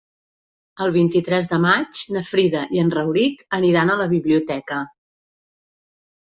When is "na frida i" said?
2.17-2.83